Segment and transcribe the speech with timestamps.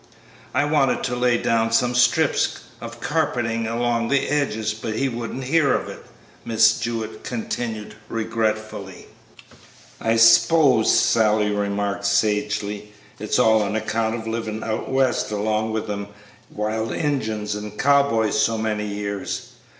[0.55, 5.43] "I wanted to lay down some strips of carpeting along the edges, but he wouldn't
[5.43, 6.03] hear to it,"
[6.43, 9.09] Miss Jewett continued, regretfully.
[10.01, 15.85] "I s'pose," Sally remarked, sagely, "it's all on account of livin' out west along with
[15.85, 16.07] them
[16.49, 19.51] wild Injuns and cow boys so many years.